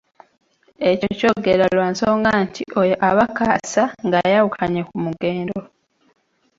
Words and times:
Ekyo 0.89 1.09
ky’ogerwa 1.19 1.67
lwa 1.75 1.87
nsonga 1.93 2.31
nti 2.45 2.63
oyo 2.81 2.95
aba 3.09 3.25
kaasa 3.37 3.83
ng’ayawukanye 4.05 4.81
ku 4.89 4.95
Mugendo. 5.05 5.59